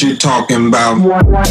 what 0.00 0.08
you 0.08 0.16
talking 0.16 0.68
about. 0.68 0.96
Know 0.96 1.08
what 1.08 1.48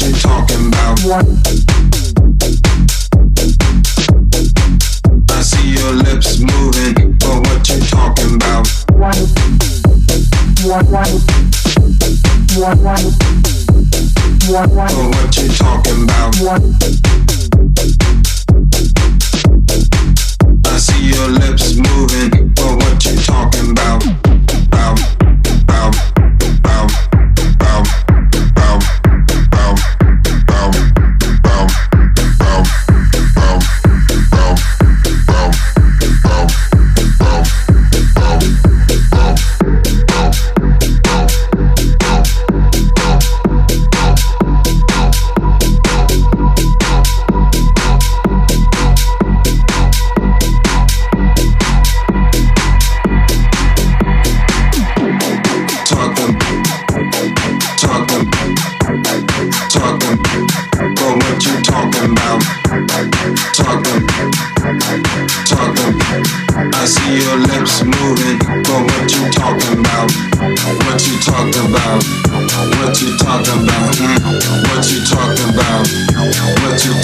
you 0.00 0.12
talking 0.14 0.68
about. 0.68 0.98
I 5.30 5.42
see 5.42 5.72
your 5.72 5.92
lips 5.92 6.38
moving, 6.38 7.18
but 7.18 7.46
what 7.46 7.68
you 7.68 7.80
talking 7.80 8.34
about? 8.36 8.66
Know 14.88 15.08
what 15.10 15.36
you 15.36 15.48
talking 15.48 16.04
about. 16.04 17.41
lips 21.32 21.76
moving, 21.76 22.48
but 22.54 22.76
what 22.76 23.04
you 23.04 23.16
talking 23.16 23.70
about? 23.70 24.31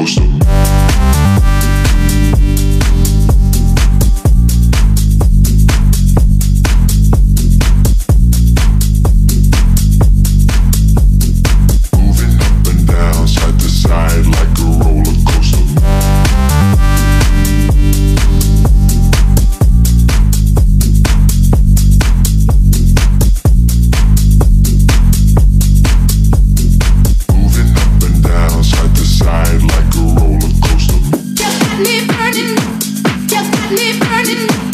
coaster. 0.00 0.39
Tells 34.22 34.69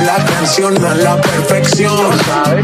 la 0.00 0.16
canción 0.24 0.84
a 0.84 0.94
la 0.94 1.20
perfección. 1.20 1.96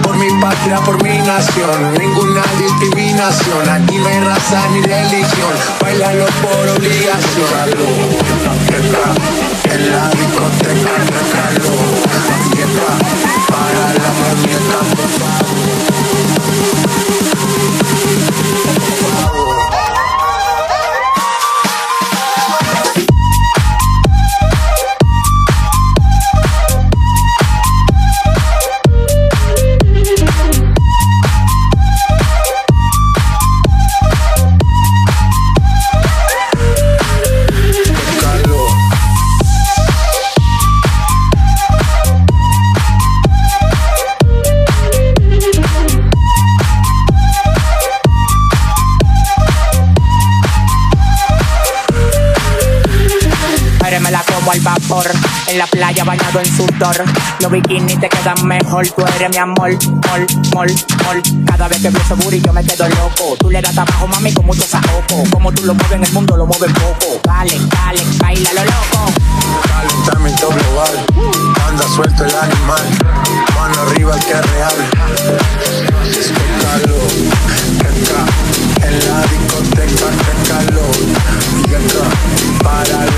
Por 0.03 0.17
mi 0.17 0.29
patria, 0.41 0.79
por 0.85 1.03
mi 1.03 1.19
nación, 1.19 1.95
ninguna 1.99 2.43
discriminación. 2.59 3.69
Aquí 3.69 3.97
no 3.99 4.07
hay 4.07 4.21
raza 4.21 4.61
ni 4.73 4.83
religión. 4.83 5.53
Bailalo 5.81 6.27
por 6.43 6.69
obligación. 6.77 7.49
En 9.65 9.93
la 9.93 10.09
discoteca, 10.11 10.95
calor. 11.33 12.19
Para 13.49 13.87
la 13.95 14.11
vapor. 54.69 55.07
En 55.49 55.59
la 55.59 55.67
playa 55.67 56.05
bañado 56.05 56.41
en 56.41 56.57
sudor. 56.57 57.05
Los 57.41 57.51
bikinis 57.51 57.99
te 58.01 58.09
quedan 58.09 58.47
mejor. 58.47 58.87
Tú 58.89 59.05
eres 59.17 59.31
mi 59.31 59.37
amor, 59.39 59.71
mol, 60.09 60.27
mol, 60.55 60.71
mol. 61.05 61.23
Cada 61.47 61.69
vez 61.69 61.81
que 61.81 61.91
veo 61.91 62.03
ese 62.03 62.41
yo 62.41 62.53
me 62.53 62.63
quedo 62.65 62.89
loco. 62.89 63.37
Tú 63.39 63.51
le 63.51 63.63
das 63.63 63.73
trabajo 63.73 64.07
mami 64.07 64.33
con 64.33 64.47
mucho 64.47 64.63
saoco. 64.63 65.25
Como 65.31 65.53
tú 65.53 65.65
lo 65.65 65.75
mueves 65.75 65.97
en 65.97 66.05
el 66.05 66.13
mundo 66.13 66.37
lo 66.37 66.47
mueves 66.47 66.73
poco. 66.73 67.21
Dale, 67.25 67.59
dale, 67.71 68.03
baila 68.19 68.53
lo 68.53 68.65
loco. 68.65 69.13
Calentamiento 69.69 70.49
global, 70.49 71.07
anda 71.69 71.85
suelto 71.95 72.25
el 72.25 72.35
animal, 72.35 72.83
mano 73.55 73.83
arriba 73.83 74.15
el 74.15 74.25
que 74.25 74.33
es 74.33 74.51
real. 74.53 74.77
En 78.83 78.95
la 79.09 79.21
discoteca 79.23 80.09
que 80.25 80.33
calor, 80.49 80.97
para 82.63 83.18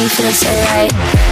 everything 0.00 0.32
so 0.32 0.48
right. 0.48 1.29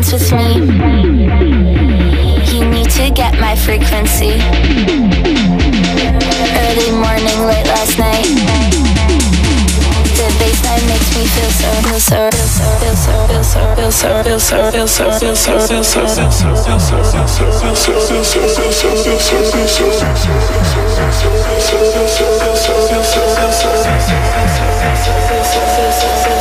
Dance 0.00 0.12
with 0.12 0.32
me, 0.32 0.54
you 2.52 2.64
need 2.70 2.90
to 2.90 3.10
get 3.10 3.38
my 3.38 3.54
frequency. 3.54 4.40
Early 6.62 6.90
morning, 6.92 7.40
late 7.46 7.66
last 7.66 7.98
night. 7.98 8.24
The 10.16 10.26
baseline 10.38 10.84
makes 10.88 11.10
me 11.16 11.24
feel 11.26 11.50
so, 11.50 11.68
feel 11.82 12.00
so, 12.00 12.30
feel 12.30 12.46
so, 12.48 13.12
feel 13.26 13.42
so, 13.42 13.60
feel 13.74 14.38
so, 14.38 14.70
feel 14.72 14.86
so, 14.88 15.10
feel 15.18 15.36
so, 15.36 15.36
feel 15.36 15.36
so, 15.36 15.58
feel 15.68 15.84
so, 15.84 16.06
feel 16.06 16.30
so. 26.24 26.39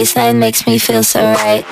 Baseline 0.00 0.38
makes 0.38 0.66
me 0.66 0.78
feel 0.78 1.02
so 1.02 1.20
right. 1.20 1.66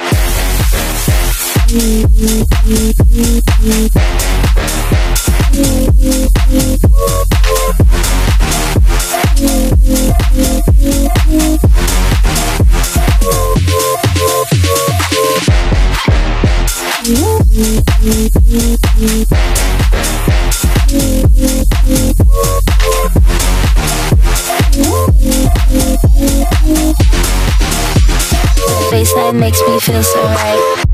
Baseline 28.91 29.39
makes 29.39 29.61
me 29.69 29.79
feel 29.81 30.03
so 30.03 30.23
right. 30.23 30.88